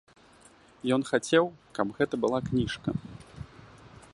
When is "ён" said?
0.95-1.01